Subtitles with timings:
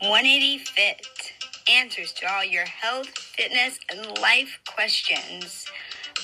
[0.00, 1.32] 180 Fit
[1.72, 5.64] answers to all your health, fitness, and life questions.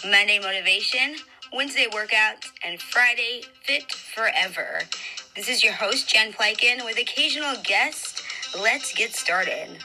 [0.05, 1.17] Monday motivation,
[1.55, 4.81] Wednesday workouts, and Friday fit forever.
[5.35, 8.23] This is your host, Jen Plykin, with occasional guests.
[8.61, 9.79] Let's get started.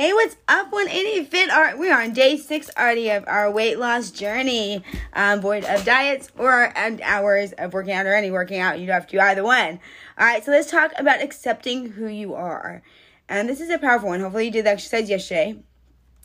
[0.00, 1.78] Hey, what's up, 180 Fit Art?
[1.78, 4.82] We are on day six already of our weight loss journey.
[5.12, 8.80] Um, void of diets or hours of working out or any working out.
[8.80, 9.78] You don't have to do either one.
[10.16, 12.82] All right, so let's talk about accepting who you are.
[13.28, 14.20] And this is a powerful one.
[14.20, 15.62] Hopefully, you did the exercise yesterday.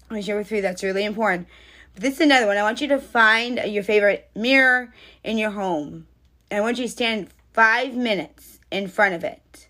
[0.09, 1.49] I share with you that's really important.
[1.95, 2.55] But this is another one.
[2.55, 6.07] I want you to find your favorite mirror in your home.
[6.49, 9.64] And I want you to stand five minutes in front of it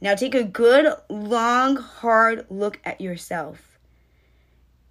[0.00, 3.78] now take a good, long, hard look at yourself.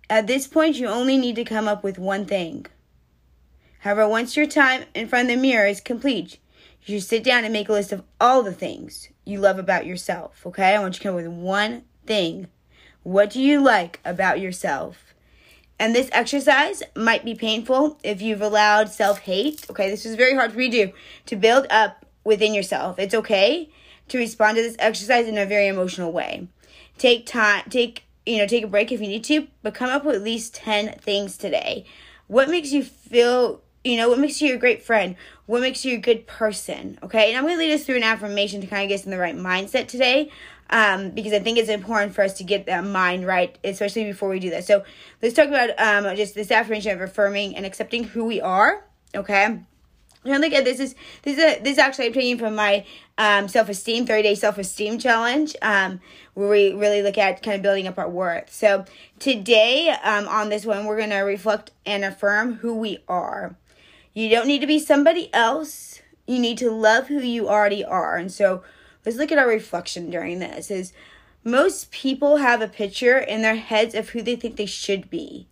[0.10, 2.66] At this point, you only need to come up with one thing.
[3.80, 6.40] However, once your time in front of the mirror is complete,
[6.86, 9.86] you should sit down and make a list of all the things you love about
[9.86, 10.46] yourself.
[10.46, 10.76] Okay?
[10.76, 12.48] I want you to come up with one thing.
[13.04, 15.14] What do you like about yourself?
[15.80, 19.70] And this exercise might be painful if you've allowed self hate.
[19.70, 20.94] Okay, this is very hard for you to do
[21.27, 22.98] to build up within yourself.
[22.98, 23.70] It's okay
[24.10, 26.48] to respond to this exercise in a very emotional way.
[26.98, 30.04] Take time, take you know, take a break if you need to, but come up
[30.04, 31.86] with at least 10 things today.
[32.27, 35.16] What makes you feel, you know, what makes you a great friend?
[35.46, 36.99] What makes you a good person?
[37.02, 39.05] Okay, and I'm going to lead us through an affirmation to kind of get us
[39.05, 40.30] in the right mindset today.
[40.70, 44.27] Um, because I think it's important for us to get that mind right, especially before
[44.27, 44.66] we do that.
[44.66, 44.84] So
[45.21, 48.84] let's talk about um, just this affirmation of affirming and accepting who we are.
[49.16, 49.62] Okay.
[50.26, 52.85] And look at this is this is this is actually I'm taking from my
[53.18, 55.99] um, self esteem thirty day self esteem challenge, um,
[56.34, 58.51] where we really look at kind of building up our worth.
[58.51, 58.85] So
[59.20, 63.55] today um, on this one, we're gonna reflect and affirm who we are.
[64.13, 66.01] You don't need to be somebody else.
[66.25, 68.18] You need to love who you already are.
[68.18, 68.63] And so
[69.06, 70.69] let's look at our reflection during this.
[70.69, 70.91] Is
[71.44, 75.47] most people have a picture in their heads of who they think they should be.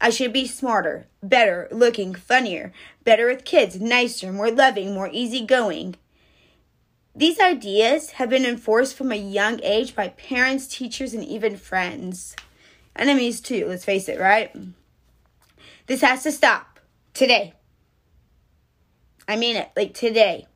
[0.00, 2.72] I should be smarter, better looking, funnier,
[3.04, 5.96] better with kids, nicer, more loving, more easygoing.
[7.16, 12.36] These ideas have been enforced from a young age by parents, teachers, and even friends.
[12.94, 14.54] Enemies, too, let's face it, right?
[15.86, 16.78] This has to stop
[17.14, 17.54] today.
[19.26, 20.46] I mean it, like today.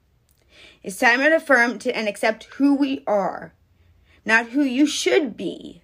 [0.82, 3.52] It's time to affirm to, and accept who we are,
[4.24, 5.82] not who you should be.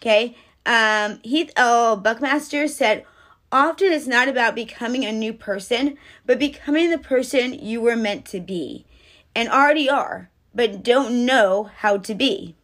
[0.00, 0.36] Okay?
[0.66, 1.96] Um, Heath L.
[1.96, 3.06] Buckmaster said,
[3.52, 5.96] Often it's not about becoming a new person,
[6.26, 8.84] but becoming the person you were meant to be
[9.34, 12.56] and already are, but don't know how to be.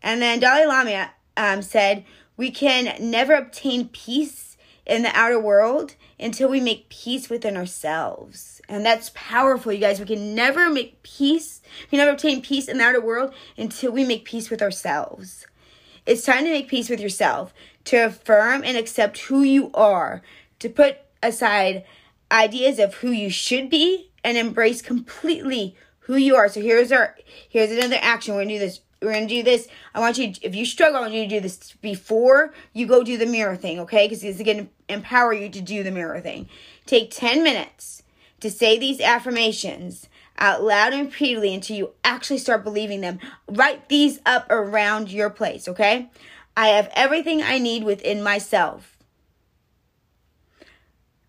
[0.00, 2.04] And then Dalai Lama um, said,
[2.36, 8.60] We can never obtain peace in the outer world until we make peace within ourselves.
[8.68, 9.98] And that's powerful, you guys.
[9.98, 13.90] We can never make peace, we can never obtain peace in the outer world until
[13.90, 15.46] we make peace with ourselves.
[16.04, 17.54] It's time to make peace with yourself,
[17.84, 20.22] to affirm and accept who you are,
[20.58, 21.84] to put aside
[22.30, 26.48] ideas of who you should be and embrace completely who you are.
[26.48, 27.16] So here's our
[27.48, 28.34] here's another action.
[28.34, 28.80] We're gonna do this.
[29.00, 29.68] We're gonna do this.
[29.94, 33.02] I want you, if you struggle, I want you to do this before you go
[33.02, 34.06] do the mirror thing, okay?
[34.06, 36.48] Because it's gonna empower you to do the mirror thing.
[36.86, 38.02] Take 10 minutes
[38.40, 40.08] to say these affirmations
[40.42, 43.20] out loud and repeatedly until you actually start believing them.
[43.48, 46.10] Write these up around your place, okay?
[46.56, 48.98] I have everything I need within myself.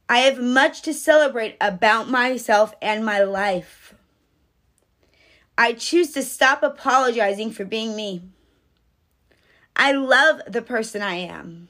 [0.10, 3.94] I have much to celebrate about myself and my life.
[5.58, 8.24] I choose to stop apologizing for being me.
[9.76, 11.70] I love the person I am.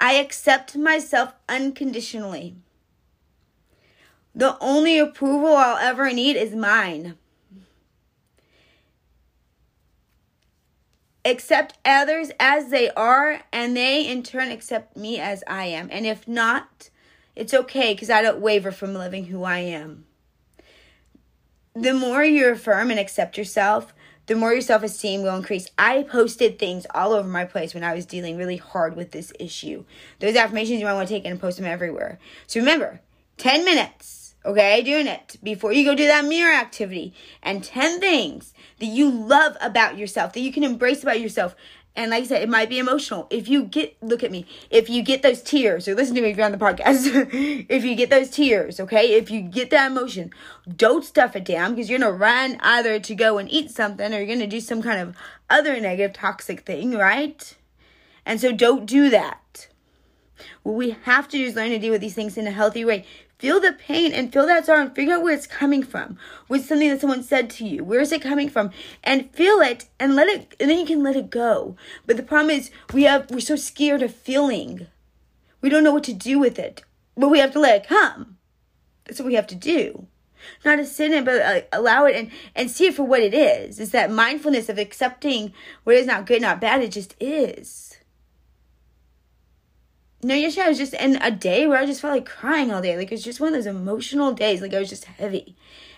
[0.00, 2.56] I accept myself unconditionally.
[4.36, 7.16] The only approval I'll ever need is mine.
[11.24, 15.88] Accept others as they are, and they in turn accept me as I am.
[15.90, 16.90] And if not,
[17.34, 20.04] it's okay because I don't waver from living who I am.
[21.74, 23.94] The more you affirm and accept yourself,
[24.26, 25.66] the more your self esteem will increase.
[25.78, 29.32] I posted things all over my place when I was dealing really hard with this
[29.40, 29.84] issue.
[30.20, 32.18] Those affirmations you might want to take and post them everywhere.
[32.46, 33.00] So remember,
[33.38, 37.12] 10 minutes Okay, doing it before you go do that mirror activity.
[37.42, 41.56] And 10 things that you love about yourself, that you can embrace about yourself.
[41.96, 43.26] And like I said, it might be emotional.
[43.28, 46.28] If you get, look at me, if you get those tears, or listen to me
[46.28, 47.28] if you're on the podcast,
[47.68, 50.30] if you get those tears, okay, if you get that emotion,
[50.76, 54.18] don't stuff it down because you're gonna run either to go and eat something or
[54.18, 55.16] you're gonna do some kind of
[55.50, 57.56] other negative, toxic thing, right?
[58.24, 59.68] And so don't do that.
[60.62, 62.84] What we have to do is learn to deal with these things in a healthy
[62.84, 63.06] way.
[63.38, 66.16] Feel the pain and feel that sorrow and figure out where it's coming from.
[66.46, 67.84] What's something that someone said to you?
[67.84, 68.70] Where is it coming from?
[69.04, 71.76] And feel it and let it and then you can let it go.
[72.06, 74.86] But the problem is we have we're so scared of feeling.
[75.60, 76.84] We don't know what to do with it.
[77.14, 78.38] But we have to let it come.
[79.04, 80.06] That's what we have to do.
[80.64, 83.80] Not to sit in, but allow it and, and see it for what it is.
[83.80, 85.52] It's that mindfulness of accepting
[85.84, 86.82] what is not good, not bad.
[86.82, 87.98] It just is.
[90.22, 92.80] No, yesterday I was just in a day where I just felt like crying all
[92.80, 92.96] day.
[92.96, 94.62] Like it was just one of those emotional days.
[94.62, 95.54] Like I was just heavy.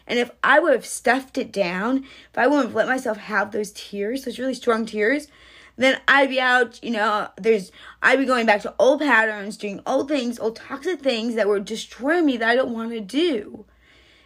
[0.07, 3.53] And if I would have stuffed it down, if I wouldn't have let myself have
[3.53, 5.29] those tears, those really strong tears,
[5.77, 7.71] then I'd be out, you know, there's
[8.03, 11.61] I'd be going back to old patterns, doing old things, old toxic things that were
[11.61, 13.65] destroying me that I don't want to do.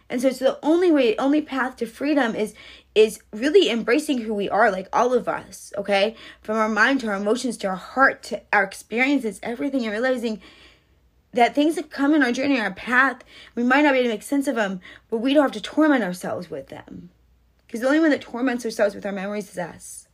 [0.09, 2.53] And so it's the only way, only path to freedom is
[2.95, 6.15] is really embracing who we are, like all of us, okay?
[6.41, 10.41] From our mind to our emotions to our heart to our experiences, everything, and realizing
[11.33, 13.23] that things that come in our journey, our path,
[13.55, 14.79] we might not be able to make sense of them,
[15.09, 17.09] but we don't have to torment ourselves with them.
[17.65, 20.07] Because the only one that torments ourselves with our memories is us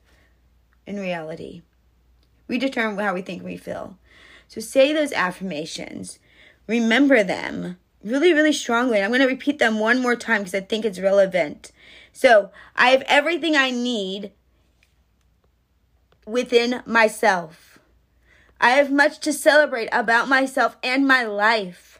[0.87, 1.61] in reality.
[2.47, 3.97] We determine how we think we feel.
[4.47, 6.19] So say those affirmations,
[6.65, 9.01] remember them really, really strongly.
[9.01, 11.71] I'm going to repeat them one more time because I think it's relevant.
[12.11, 14.31] So I have everything I need
[16.25, 17.79] within myself.
[18.61, 21.99] I have much to celebrate about myself and my life.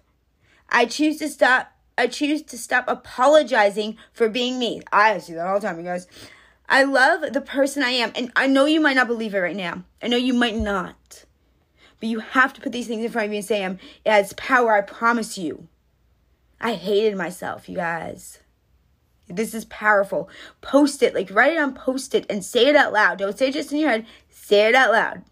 [0.70, 4.82] I choose to stop I choose to stop apologizing for being me.
[4.90, 6.08] I see that all the time, you guys.
[6.70, 9.56] I love the person I am, and I know you might not believe it right
[9.56, 9.84] now.
[10.02, 11.26] I know you might not.
[12.00, 14.12] But you have to put these things in front of you and say, um, it
[14.12, 15.68] has power, I promise you.
[16.62, 18.40] I hated myself, you guys.
[19.28, 20.30] This is powerful.
[20.62, 23.20] Post it, like write it on post it and say it out loud.
[23.20, 25.24] Don't say it just in your head, say it out loud.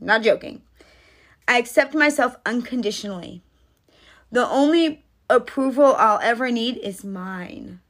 [0.00, 0.62] I'm not joking.
[1.46, 3.42] I accept myself unconditionally.
[4.30, 7.80] The only approval I'll ever need is mine.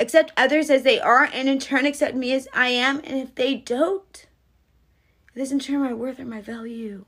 [0.00, 2.98] Accept others as they are and in turn accept me as I am.
[3.04, 4.26] And if they don't,
[5.34, 7.04] it doesn't turn my worth or my value.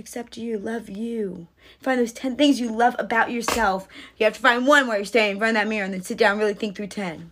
[0.00, 1.46] Accept you, love you.
[1.80, 3.86] Find those 10 things you love about yourself.
[4.16, 6.02] You have to find one while you're standing in front of that mirror and then
[6.02, 7.30] sit down and really think through 10.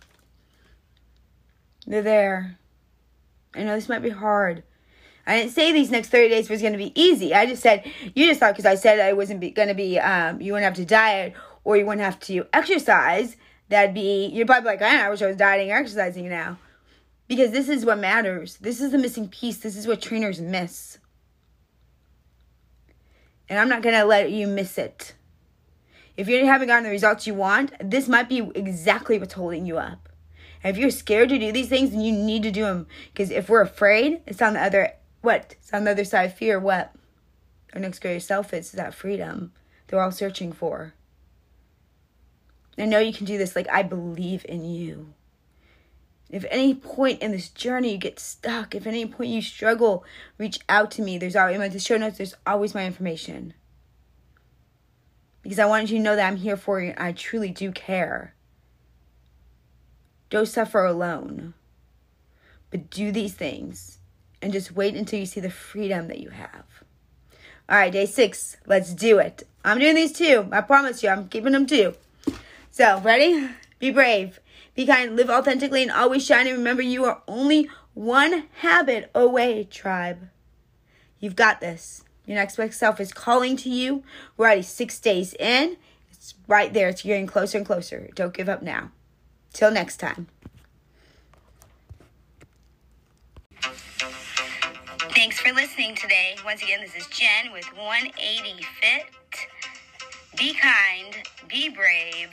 [1.85, 2.57] They're there.
[3.55, 4.63] I know this might be hard.
[5.27, 7.33] I didn't say these next 30 days was going to be easy.
[7.33, 10.39] I just said, you just thought because I said I wasn't going to be, um,
[10.39, 11.33] you wouldn't have to diet
[11.63, 13.35] or you wouldn't have to exercise.
[13.67, 16.57] That'd be, you're probably like, I wish I was dieting or exercising now.
[17.27, 18.57] Because this is what matters.
[18.57, 19.57] This is the missing piece.
[19.57, 20.98] This is what trainers miss
[23.49, 25.15] and I'm not going to let you miss it.
[26.15, 29.77] If you haven't gotten the results you want, this might be exactly what's holding you
[29.77, 30.09] up.
[30.63, 32.87] And if you're scared to do these things, then you need to do them.
[33.13, 35.55] Because if we're afraid, it's on the other what?
[35.59, 36.59] It's on the other side of fear.
[36.59, 36.93] What?
[37.73, 39.51] Our next greatest self is that freedom
[39.87, 40.93] they're all searching for.
[42.77, 43.55] I know you can do this.
[43.55, 45.13] Like I believe in you.
[46.29, 50.03] If any point in this journey you get stuck, if any point you struggle,
[50.37, 51.17] reach out to me.
[51.17, 52.17] There's always in my show notes.
[52.17, 53.53] There's always my information
[55.41, 56.91] because I wanted you to know that I'm here for you.
[56.91, 58.35] and I truly do care.
[60.29, 61.55] Don't suffer alone,
[62.69, 63.97] but do these things
[64.41, 66.65] and just wait until you see the freedom that you have.
[67.67, 68.57] All right, day six.
[68.67, 69.43] Let's do it.
[69.65, 70.47] I'm doing these too.
[70.51, 71.95] I promise you, I'm keeping them too.
[72.69, 73.49] So, ready?
[73.79, 74.39] Be brave.
[74.75, 76.47] Be kind, live authentically, and always shine.
[76.47, 80.29] And remember, you are only one habit away, tribe.
[81.19, 82.03] You've got this.
[82.25, 84.03] Your next best self is calling to you.
[84.37, 85.77] We're already six days in.
[86.11, 86.89] It's right there.
[86.89, 88.09] It's getting closer and closer.
[88.15, 88.91] Don't give up now.
[89.51, 90.27] Till next time.
[95.15, 96.35] Thanks for listening today.
[96.45, 99.05] Once again, this is Jen with 180 Fit.
[100.37, 101.15] Be kind,
[101.49, 102.29] be brave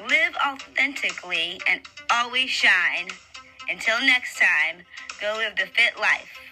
[0.00, 3.08] live authentically, and always shine.
[3.68, 4.82] Until next time,
[5.20, 6.45] go live the fit life.